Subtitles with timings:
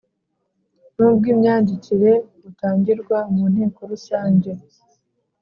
[0.95, 2.11] n ubw imyandikire
[2.43, 4.51] butangirwa mu Nteko Rusange